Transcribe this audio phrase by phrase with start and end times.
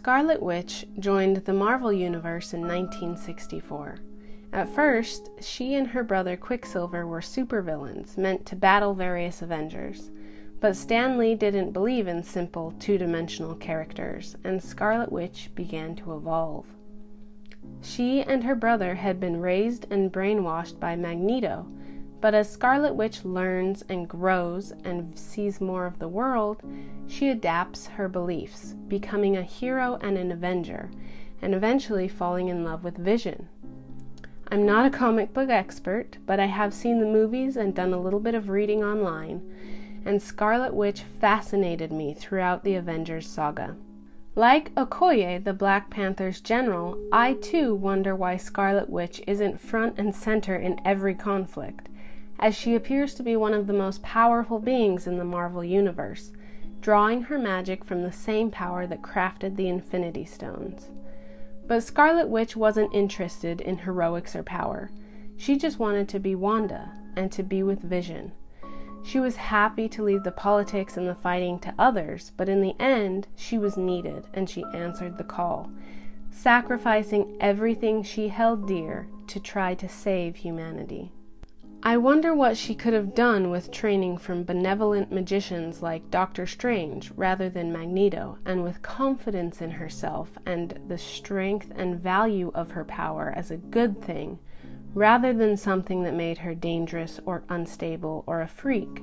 [0.00, 3.98] Scarlet Witch joined the Marvel Universe in 1964.
[4.50, 10.10] At first, she and her brother Quicksilver were supervillains meant to battle various Avengers.
[10.58, 16.16] But Stan Lee didn't believe in simple, two dimensional characters, and Scarlet Witch began to
[16.16, 16.64] evolve.
[17.82, 21.66] She and her brother had been raised and brainwashed by Magneto,
[22.20, 26.62] but as Scarlet Witch learns and grows and sees more of the world,
[27.06, 30.90] she adapts her beliefs, becoming a hero and an avenger,
[31.40, 33.48] and eventually falling in love with Vision.
[34.52, 38.00] I'm not a comic book expert, but I have seen the movies and done a
[38.00, 39.40] little bit of reading online,
[40.04, 43.76] and Scarlet Witch fascinated me throughout the Avengers saga.
[44.34, 50.14] Like Okoye, the Black Panther's general, I too wonder why Scarlet Witch isn't front and
[50.14, 51.88] center in every conflict,
[52.40, 56.32] as she appears to be one of the most powerful beings in the Marvel Universe,
[56.80, 60.90] drawing her magic from the same power that crafted the Infinity Stones.
[61.66, 64.90] But Scarlet Witch wasn't interested in heroics or power.
[65.36, 68.32] She just wanted to be Wanda and to be with Vision.
[69.02, 72.74] She was happy to leave the politics and the fighting to others, but in the
[72.80, 75.70] end, she was needed and she answered the call,
[76.30, 81.12] sacrificing everything she held dear to try to save humanity.
[81.82, 87.10] I wonder what she could have done with training from benevolent magicians like Doctor Strange
[87.12, 92.84] rather than Magneto, and with confidence in herself and the strength and value of her
[92.84, 94.38] power as a good thing
[94.92, 99.02] rather than something that made her dangerous or unstable or a freak.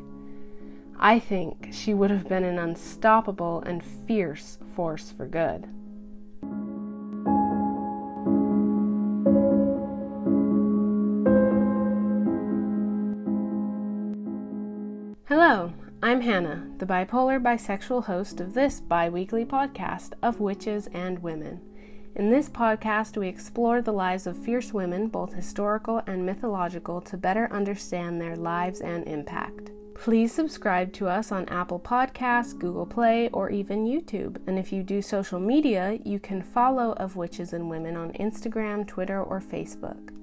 [0.99, 5.67] I think she would have been an unstoppable and fierce force for good.
[16.07, 21.59] I'm Hannah, the bipolar bisexual host of this bi weekly podcast of Witches and Women.
[22.15, 27.17] In this podcast, we explore the lives of fierce women, both historical and mythological, to
[27.17, 29.71] better understand their lives and impact.
[29.95, 34.37] Please subscribe to us on Apple Podcasts, Google Play, or even YouTube.
[34.47, 38.87] And if you do social media, you can follow Of Witches and Women on Instagram,
[38.87, 40.16] Twitter, or Facebook.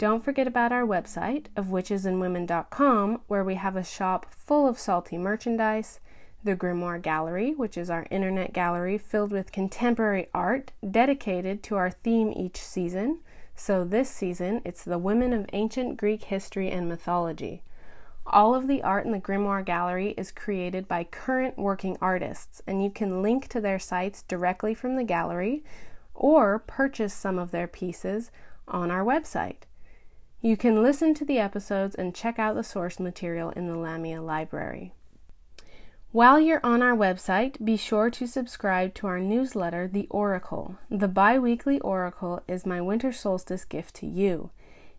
[0.00, 6.00] Don't forget about our website, ofwitchesandwomen.com, where we have a shop full of salty merchandise
[6.42, 11.90] the Grimoire Gallery, which is our internet gallery filled with contemporary art dedicated to our
[11.90, 13.18] theme each season.
[13.54, 17.62] So, this season, it's the women of ancient Greek history and mythology.
[18.24, 22.82] All of the art in the Grimoire Gallery is created by current working artists, and
[22.82, 25.62] you can link to their sites directly from the gallery
[26.14, 28.30] or purchase some of their pieces
[28.66, 29.64] on our website.
[30.42, 34.22] You can listen to the episodes and check out the source material in the Lamia
[34.22, 34.94] Library.
[36.12, 40.78] While you're on our website, be sure to subscribe to our newsletter, The Oracle.
[40.90, 44.50] The bi weekly Oracle is my winter solstice gift to you.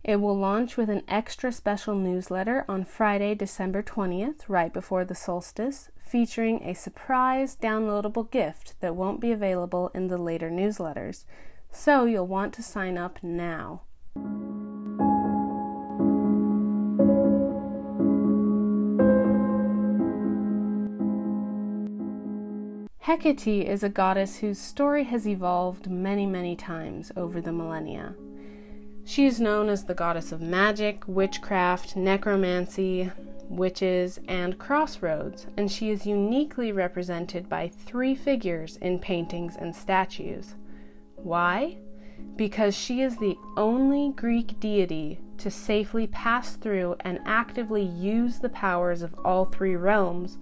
[0.04, 5.16] It will launch with an extra special newsletter on Friday, December 20th, right before the
[5.16, 11.26] solstice, featuring a surprise downloadable gift that won't be available in the later newsletters.
[11.72, 13.82] So you'll want to sign up now.
[23.02, 28.14] Hecate is a goddess whose story has evolved many, many times over the millennia.
[29.04, 33.12] She is known as the goddess of magic, witchcraft, necromancy,
[33.50, 40.54] witches, and crossroads, and she is uniquely represented by three figures in paintings and statues.
[41.16, 41.78] Why?
[42.36, 48.50] Because she is the only Greek deity to safely pass through and actively use the
[48.50, 50.38] powers of all three realms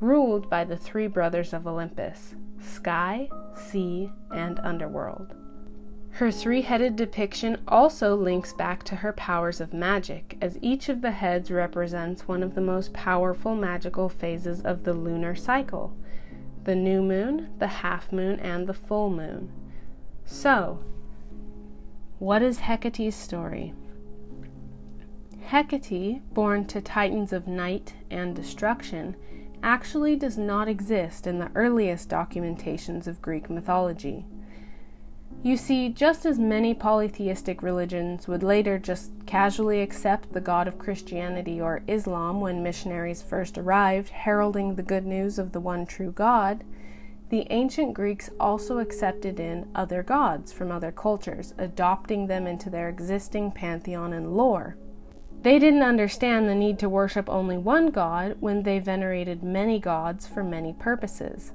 [0.00, 5.34] ruled by the three brothers of Olympus sky, sea, and underworld.
[6.12, 11.02] Her three headed depiction also links back to her powers of magic, as each of
[11.02, 15.96] the heads represents one of the most powerful magical phases of the lunar cycle
[16.62, 19.52] the new moon, the half moon, and the full moon.
[20.24, 20.82] So,
[22.18, 23.74] what is Hecate's story?
[25.50, 29.14] Hecate, born to titans of night and destruction,
[29.64, 34.26] actually does not exist in the earliest documentations of Greek mythology.
[35.42, 40.78] You see, just as many polytheistic religions would later just casually accept the God of
[40.78, 46.12] Christianity or Islam when missionaries first arrived, heralding the good news of the one true
[46.12, 46.62] God,
[47.30, 52.88] the ancient Greeks also accepted in other gods from other cultures, adopting them into their
[52.88, 54.76] existing pantheon and lore.
[55.44, 60.26] They didn't understand the need to worship only one God when they venerated many gods
[60.26, 61.52] for many purposes.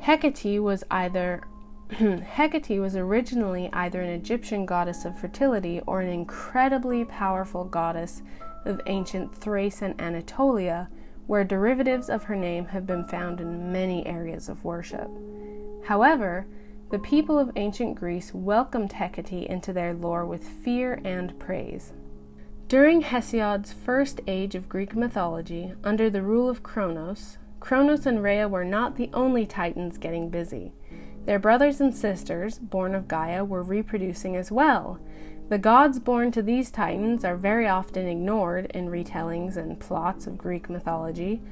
[0.00, 1.40] Hecate was either
[1.88, 8.20] Hecate was originally either an Egyptian goddess of fertility or an incredibly powerful goddess
[8.66, 10.90] of ancient Thrace and Anatolia,
[11.26, 15.08] where derivatives of her name have been found in many areas of worship.
[15.86, 16.46] However,
[16.94, 21.92] the people of ancient Greece welcomed Hecate into their lore with fear and praise.
[22.68, 28.46] During Hesiod's first age of Greek mythology, under the rule of Kronos, Kronos and Rhea
[28.46, 30.72] were not the only Titans getting busy.
[31.24, 35.00] Their brothers and sisters, born of Gaia, were reproducing as well.
[35.48, 40.38] The gods born to these Titans are very often ignored in retellings and plots of
[40.38, 41.42] Greek mythology,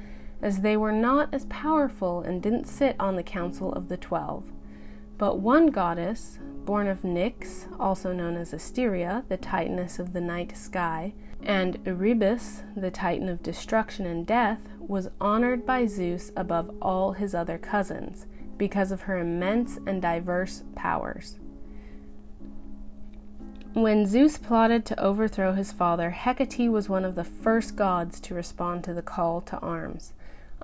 [0.41, 4.52] as they were not as powerful and didn't sit on the Council of the Twelve.
[5.17, 10.57] But one goddess, born of Nyx, also known as Asteria, the Titaness of the night
[10.57, 17.13] sky, and Erebus, the Titan of destruction and death, was honored by Zeus above all
[17.13, 18.25] his other cousins
[18.57, 21.39] because of her immense and diverse powers.
[23.73, 28.35] When Zeus plotted to overthrow his father, Hecate was one of the first gods to
[28.35, 30.13] respond to the call to arms.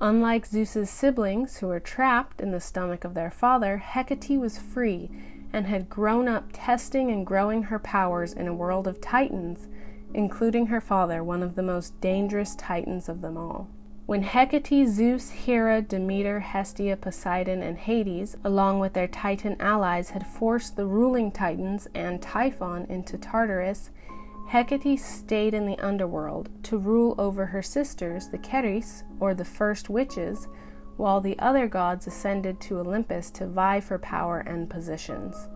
[0.01, 5.11] Unlike Zeus's siblings, who were trapped in the stomach of their father, Hecate was free
[5.51, 9.67] and had grown up testing and growing her powers in a world of titans,
[10.13, 13.67] including her father, one of the most dangerous titans of them all.
[14.05, 20.25] When Hecate, Zeus, Hera, Demeter, Hestia, Poseidon, and Hades, along with their Titan allies, had
[20.25, 23.91] forced the ruling Titans and Typhon into Tartarus,
[24.49, 29.89] Hecate stayed in the underworld to rule over her sisters, the Keres, or the first
[29.91, 30.47] witches,
[30.97, 35.47] while the other gods ascended to Olympus to vie for power and positions.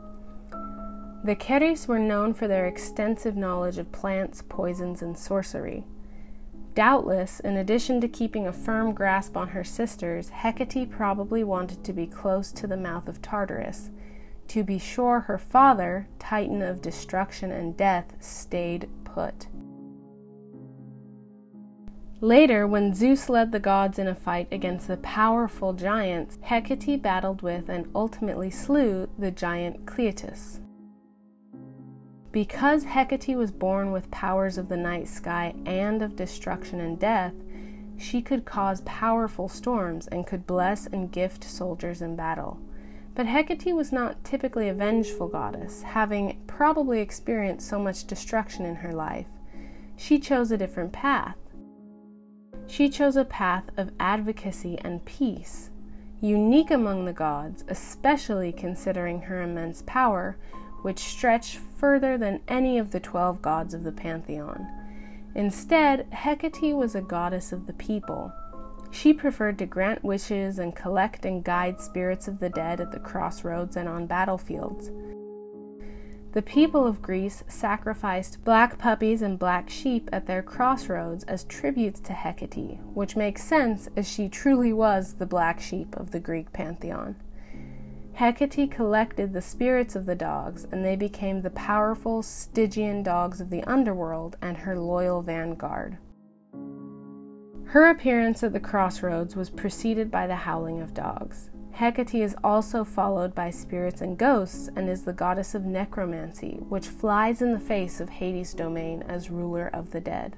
[1.24, 5.86] The Keres were known for their extensive knowledge of plants, poisons, and sorcery.
[6.76, 11.94] Doubtless, in addition to keeping a firm grasp on her sisters, Hecate probably wanted to
[11.94, 13.90] be close to the mouth of Tartarus.
[14.50, 19.48] To be sure, her father, Titan of destruction and death, stayed put.
[22.22, 27.42] Later, when Zeus led the gods in a fight against the powerful giants, Hecate battled
[27.42, 30.62] with and ultimately slew the giant Cleitus.
[32.32, 37.34] Because Hecate was born with powers of the night sky and of destruction and death,
[37.98, 42.58] she could cause powerful storms and could bless and gift soldiers in battle.
[43.16, 48.76] But Hecate was not typically a vengeful goddess, having probably experienced so much destruction in
[48.76, 49.28] her life.
[49.96, 51.38] She chose a different path.
[52.66, 55.70] She chose a path of advocacy and peace.
[56.22, 60.38] Unique among the gods, especially considering her immense power,
[60.82, 64.68] which stretched further than any of the twelve gods of the pantheon.
[65.36, 68.32] Instead, Hecate was a goddess of the people.
[68.94, 73.00] She preferred to grant wishes and collect and guide spirits of the dead at the
[73.00, 74.92] crossroads and on battlefields.
[76.34, 82.00] The people of Greece sacrificed black puppies and black sheep at their crossroads as tributes
[82.02, 86.54] to Hecate, which makes sense as she truly was the black sheep of the Greek
[86.54, 87.16] pantheon.
[88.14, 93.50] Hecate collected the spirits of the dogs, and they became the powerful Stygian dogs of
[93.50, 95.98] the underworld and her loyal vanguard.
[97.74, 101.50] Her appearance at the crossroads was preceded by the howling of dogs.
[101.72, 106.88] Hecate is also followed by spirits and ghosts and is the goddess of necromancy, which
[106.88, 110.38] flies in the face of Hades' domain as ruler of the dead.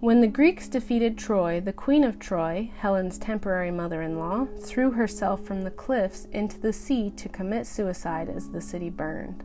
[0.00, 4.92] When the Greeks defeated Troy, the queen of Troy, Helen's temporary mother in law, threw
[4.92, 9.44] herself from the cliffs into the sea to commit suicide as the city burned.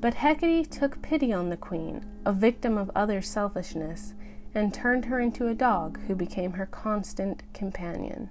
[0.00, 4.14] But Hecate took pity on the queen, a victim of other selfishness,
[4.54, 8.30] and turned her into a dog who became her constant companion.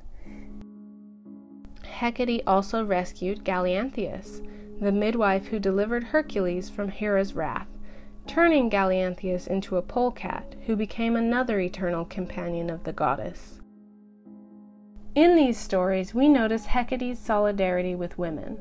[1.83, 4.41] Hecate also rescued Gallianthius,
[4.79, 7.67] the midwife who delivered Hercules from Hera's wrath
[8.29, 13.59] turning Gallianthius into a polecat, who became another eternal companion of the goddess.
[15.15, 18.59] In these stories, we notice Hecate's solidarity with women.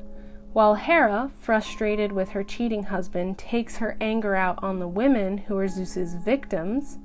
[0.53, 5.55] While Hera, frustrated with her cheating husband, takes her anger out on the women who
[5.59, 6.97] are Zeus's victims,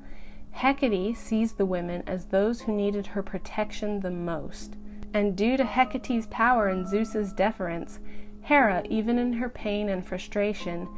[0.54, 4.76] Hecate sees the women as those who needed her protection the most.
[5.12, 7.98] And due to Hecate's power and Zeus's deference,
[8.40, 10.88] Hera, even in her pain and frustration,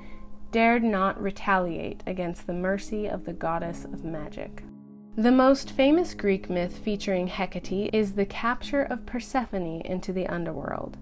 [0.53, 4.63] dared not retaliate against the mercy of the goddess of magic.
[5.17, 10.99] The most famous Greek myth featuring Hecate is the capture of Persephone into the underworld.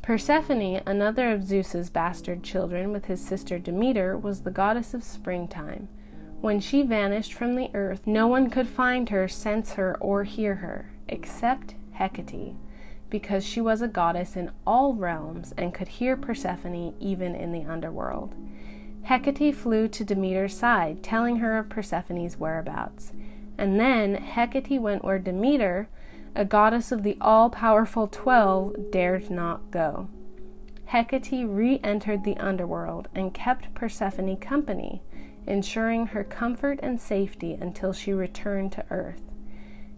[0.00, 5.88] Persephone, another of Zeus's bastard children with his sister Demeter, was the goddess of springtime.
[6.40, 10.56] When she vanished from the earth, no one could find her, sense her, or hear
[10.56, 12.54] her, except Hecate.
[13.08, 17.64] because she was a goddess in all realms and could hear Persephone even in the
[17.64, 18.34] underworld.
[19.04, 23.12] Hecate flew to Demeter's side, telling her of Persephone's whereabouts.
[23.56, 25.88] And then Hecate went where Demeter,
[26.34, 30.08] a goddess of the all powerful Twelve, dared not go.
[30.86, 35.02] Hecate re entered the underworld and kept Persephone company,
[35.46, 39.22] ensuring her comfort and safety until she returned to earth.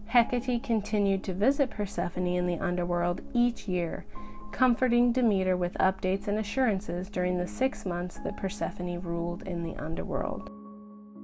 [0.07, 4.05] Hecate continued to visit Persephone in the underworld each year,
[4.51, 9.75] comforting Demeter with updates and assurances during the six months that Persephone ruled in the
[9.75, 10.49] underworld.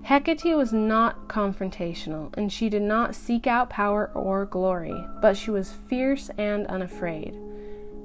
[0.04, 5.50] Hecate was not confrontational, and she did not seek out power or glory, but she
[5.50, 7.36] was fierce and unafraid.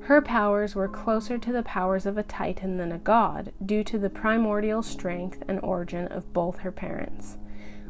[0.03, 3.99] Her powers were closer to the powers of a Titan than a god, due to
[3.99, 7.39] the primordial strength and origin of both her parents.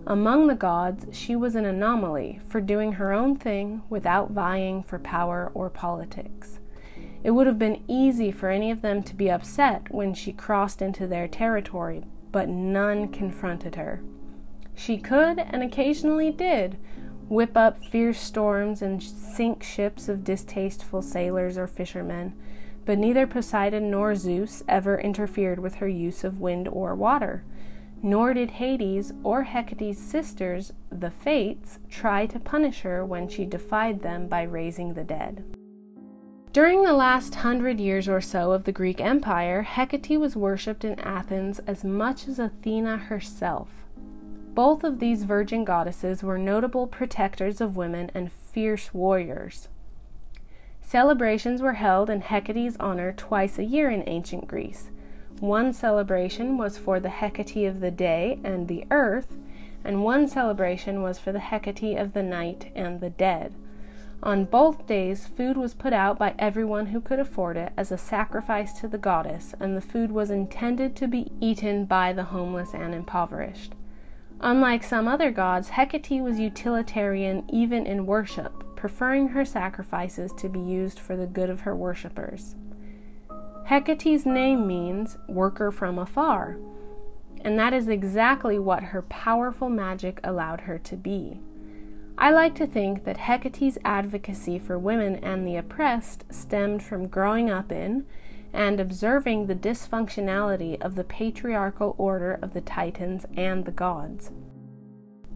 [0.06, 4.98] Among the gods, she was an anomaly for doing her own thing without vying for
[4.98, 6.58] power or politics.
[7.22, 10.80] It would have been easy for any of them to be upset when she crossed
[10.80, 14.02] into their territory, but none confronted her.
[14.74, 16.78] She could, and occasionally did,
[17.30, 22.34] whip up fierce storms and sink ships of distasteful sailors or fishermen,
[22.84, 27.42] but neither Poseidon nor Zeus ever interfered with her use of wind or water
[28.02, 34.02] nor did Hades or Hecate's sisters, the Fates, try to punish her when she defied
[34.02, 35.44] them by raising the dead.
[36.52, 40.98] During the last hundred years or so of the Greek Empire, Hecate was worshipped in
[40.98, 43.84] Athens as much as Athena herself.
[44.54, 49.68] Both of these virgin goddesses were notable protectors of women and fierce warriors.
[50.82, 54.90] Celebrations were held in Hecate's honor twice a year in ancient Greece
[55.40, 59.38] one celebration was for the Hecate of the day and the earth,
[59.82, 63.54] and one celebration was for the Hecate of the night and the dead.
[64.22, 67.96] On both days, food was put out by everyone who could afford it as a
[67.96, 72.74] sacrifice to the goddess, and the food was intended to be eaten by the homeless
[72.74, 73.74] and impoverished.
[74.42, 80.60] Unlike some other gods, Hecate was utilitarian even in worship, preferring her sacrifices to be
[80.60, 82.56] used for the good of her worshippers.
[83.66, 86.56] Hecate's name means worker from afar,
[87.42, 91.38] and that is exactly what her powerful magic allowed her to be.
[92.16, 97.50] I like to think that Hecate's advocacy for women and the oppressed stemmed from growing
[97.50, 98.06] up in
[98.52, 104.30] and observing the dysfunctionality of the patriarchal order of the Titans and the gods.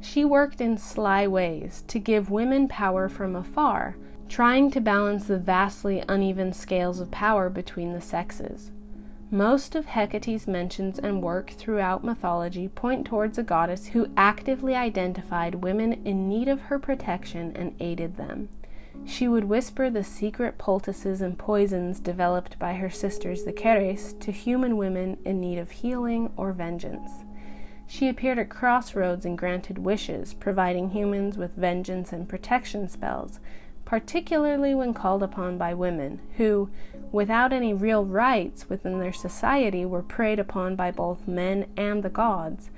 [0.01, 3.97] She worked in sly ways to give women power from afar
[4.29, 8.71] trying to balance the vastly uneven scales of power between the sexes.
[9.31, 15.57] Most of Hecate's mentions and work throughout mythology point towards a goddess who actively identified
[15.57, 18.49] women in need of her protection and aided them.
[19.07, 24.33] She would whisper the secret poultices and poisons developed by her sisters, the Keres, to
[24.33, 27.11] human women in need of healing or vengeance.
[27.87, 33.41] She appeared at crossroads and granted wishes, providing humans with vengeance and protection spells,
[33.85, 36.71] particularly when called upon by women, who,
[37.13, 42.09] without any real rights within their society, were preyed upon by both men and the
[42.09, 42.71] gods,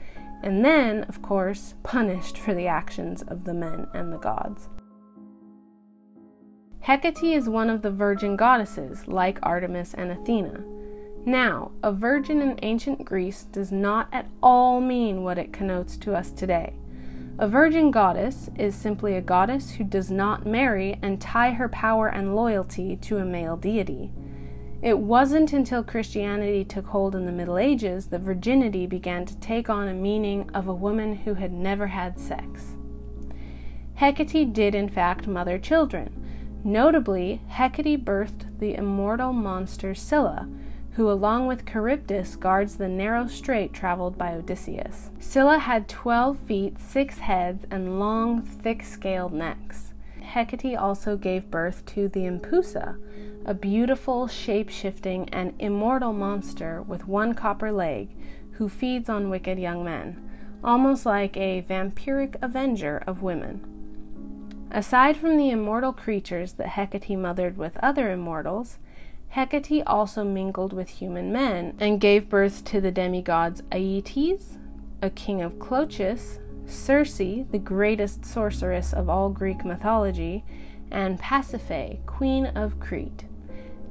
[0.42, 4.68] and then, of course, punished for the actions of the men and the gods.
[6.86, 10.62] Hecate is one of the virgin goddesses, like Artemis and Athena.
[11.24, 16.14] Now, a virgin in ancient Greece does not at all mean what it connotes to
[16.14, 16.74] us today.
[17.40, 22.06] A virgin goddess is simply a goddess who does not marry and tie her power
[22.06, 24.12] and loyalty to a male deity.
[24.80, 29.68] It wasn't until Christianity took hold in the Middle Ages that virginity began to take
[29.68, 32.76] on a meaning of a woman who had never had sex.
[33.94, 36.22] Hecate did, in fact, mother children.
[36.66, 40.48] Notably, Hecate birthed the immortal monster Scylla,
[40.94, 45.12] who, along with Charybdis, guards the narrow strait traveled by Odysseus.
[45.20, 49.94] Scylla had 12 feet, 6 heads, and long, thick scaled necks.
[50.20, 52.96] Hecate also gave birth to the Empusa,
[53.44, 58.08] a beautiful, shape shifting, and immortal monster with one copper leg
[58.54, 60.20] who feeds on wicked young men,
[60.64, 63.75] almost like a vampiric avenger of women.
[64.70, 68.78] Aside from the immortal creatures that Hecate mothered with other immortals,
[69.28, 74.58] Hecate also mingled with human men and gave birth to the demigods Aeetes,
[75.00, 80.44] a king of Colchis, Circe, the greatest sorceress of all Greek mythology,
[80.90, 83.24] and Pasiphae, queen of Crete.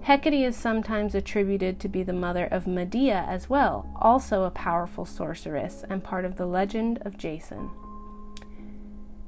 [0.01, 5.05] Hecate is sometimes attributed to be the mother of Medea as well, also a powerful
[5.05, 7.71] sorceress and part of the legend of Jason.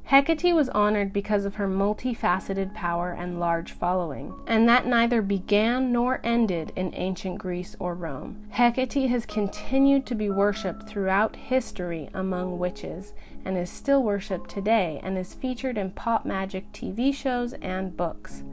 [0.07, 5.91] Hecate was honored because of her multifaceted power and large following, and that neither began
[5.91, 8.45] nor ended in ancient Greece or Rome.
[8.51, 15.01] Hecate has continued to be worshipped throughout history among witches and is still worshipped today
[15.03, 18.45] and is featured in pop magic TV shows and books.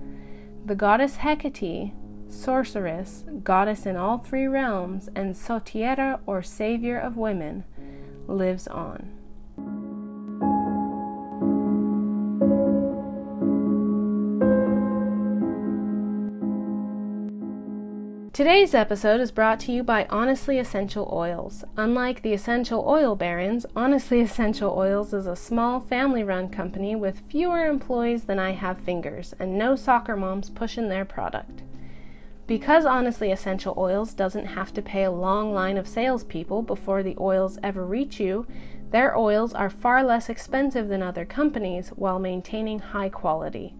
[0.66, 1.92] The goddess Hecate,
[2.28, 7.62] sorceress, goddess in all three realms, and soteira or savior of women,
[8.26, 9.23] lives on.
[18.34, 21.62] Today's episode is brought to you by Honestly Essential Oils.
[21.76, 27.20] Unlike the essential oil barons, Honestly Essential Oils is a small family run company with
[27.30, 31.62] fewer employees than I have fingers and no soccer moms pushing their product.
[32.48, 37.16] Because Honestly Essential Oils doesn't have to pay a long line of salespeople before the
[37.20, 38.48] oils ever reach you,
[38.90, 43.76] their oils are far less expensive than other companies while maintaining high quality.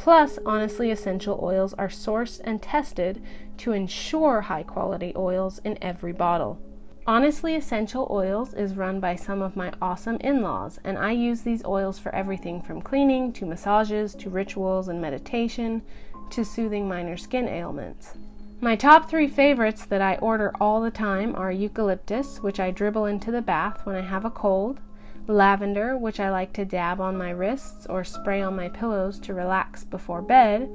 [0.00, 3.22] Plus, Honestly Essential oils are sourced and tested
[3.58, 6.58] to ensure high quality oils in every bottle.
[7.06, 11.42] Honestly Essential Oils is run by some of my awesome in laws, and I use
[11.42, 15.82] these oils for everything from cleaning to massages to rituals and meditation
[16.30, 18.16] to soothing minor skin ailments.
[18.58, 23.04] My top three favorites that I order all the time are eucalyptus, which I dribble
[23.04, 24.80] into the bath when I have a cold,
[25.26, 29.34] lavender, which I like to dab on my wrists or spray on my pillows to
[29.34, 30.68] relax before bed,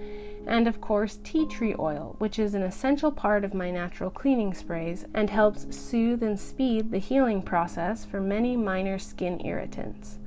[0.48, 4.54] and of course, tea tree oil, which is an essential part of my natural cleaning
[4.54, 10.20] sprays and helps soothe and speed the healing process for many minor skin irritants.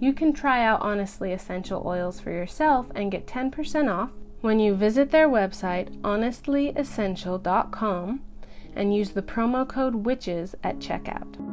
[0.00, 4.74] You can try out Honestly Essential Oils for yourself and get 10% off when you
[4.74, 8.20] visit their website, honestlyessential.com,
[8.74, 11.49] and use the promo code WITCHES at checkout.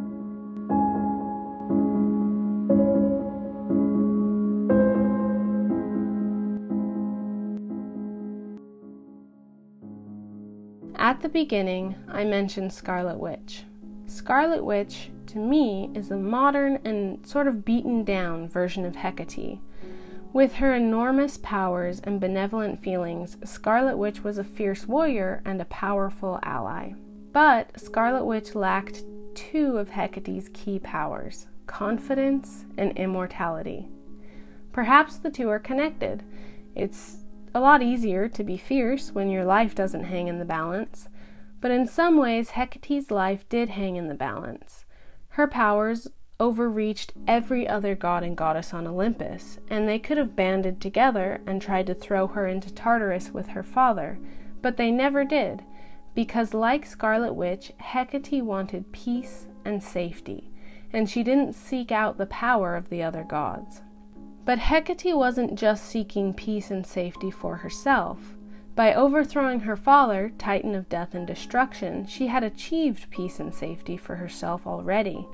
[11.28, 13.64] The beginning, I mentioned Scarlet Witch.
[14.06, 19.60] Scarlet Witch, to me, is a modern and sort of beaten down version of Hecate.
[20.32, 25.66] With her enormous powers and benevolent feelings, Scarlet Witch was a fierce warrior and a
[25.66, 26.94] powerful ally.
[27.34, 29.04] But Scarlet Witch lacked
[29.36, 33.90] two of Hecate's key powers confidence and immortality.
[34.72, 36.24] Perhaps the two are connected.
[36.74, 37.18] It's
[37.54, 41.10] a lot easier to be fierce when your life doesn't hang in the balance,
[41.60, 44.86] but in some ways, Hecate's life did hang in the balance.
[45.30, 46.08] Her powers
[46.40, 51.62] overreached every other god and goddess on Olympus, and they could have banded together and
[51.62, 54.20] tried to throw her into Tartarus with her father,
[54.62, 55.64] but they never did,
[56.14, 60.52] because like Scarlet Witch, Hecate wanted peace and safety,
[60.94, 63.82] and she didn't seek out the power of the other gods.
[64.46, 68.37] But Hecate wasn't just seeking peace and safety for herself.
[68.78, 73.98] By overthrowing her father, Titan of death and destruction, she had achieved peace and safety
[73.98, 75.28] for herself already.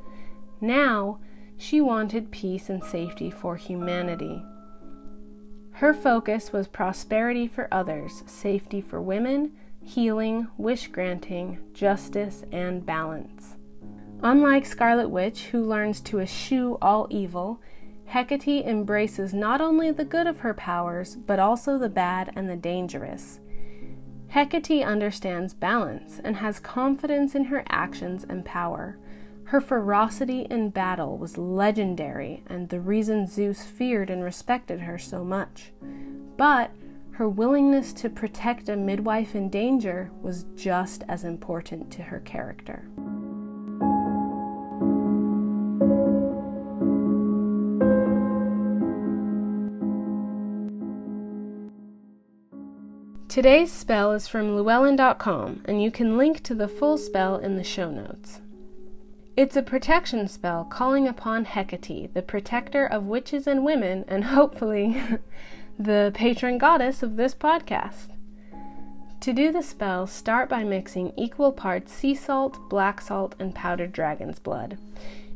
[0.61, 1.19] Now,
[1.57, 4.41] she wanted peace and safety for humanity.
[5.71, 9.51] Her focus was prosperity for others, safety for women,
[9.83, 13.57] healing, wish granting, justice, and balance.
[14.21, 17.59] Unlike Scarlet Witch, who learns to eschew all evil,
[18.13, 22.55] Hecate embraces not only the good of her powers, but also the bad and the
[22.55, 23.39] dangerous.
[24.27, 28.99] Hecate understands balance and has confidence in her actions and power.
[29.45, 35.23] Her ferocity in battle was legendary and the reason Zeus feared and respected her so
[35.23, 35.73] much.
[36.37, 36.69] But
[37.13, 42.87] her willingness to protect a midwife in danger was just as important to her character.
[53.43, 57.63] Today's spell is from Llewellyn.com, and you can link to the full spell in the
[57.65, 58.39] show notes.
[59.35, 65.03] It's a protection spell calling upon Hecate, the protector of witches and women, and hopefully
[65.77, 68.15] the patron goddess of this podcast.
[69.19, 73.91] To do the spell, start by mixing equal parts sea salt, black salt, and powdered
[73.91, 74.77] dragon's blood.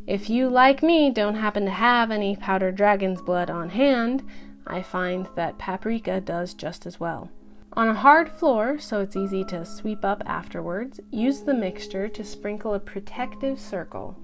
[0.08, 4.24] If you, like me, don't happen to have any powdered dragon's blood on hand,
[4.66, 7.32] I find that paprika does just as well.
[7.78, 12.24] On a hard floor, so it's easy to sweep up afterwards, use the mixture to
[12.24, 14.18] sprinkle a protective circle.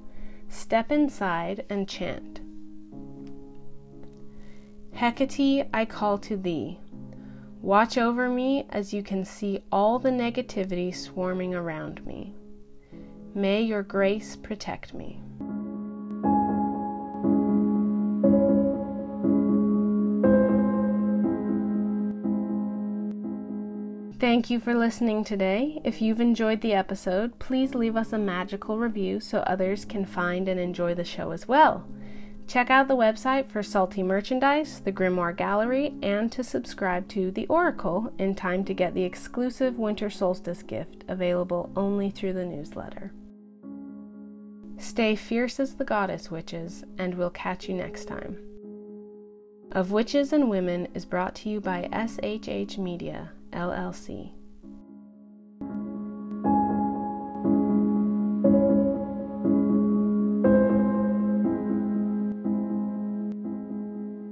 [0.49, 2.41] Step inside and chant.
[4.95, 6.79] Hecate, I call to thee.
[7.61, 12.33] Watch over me as you can see all the negativity swarming around me.
[13.35, 15.21] May your grace protect me.
[24.23, 25.81] Thank you for listening today.
[25.83, 30.47] If you've enjoyed the episode, please leave us a magical review so others can find
[30.47, 31.85] and enjoy the show as well.
[32.47, 37.47] Check out the website for salty merchandise, the Grimoire Gallery, and to subscribe to The
[37.47, 43.11] Oracle in time to get the exclusive winter solstice gift available only through the newsletter.
[44.77, 48.37] Stay fierce as the goddess witches, and we'll catch you next time.
[49.73, 54.42] Of Witches and Women is brought to you by SHH Media, LLC.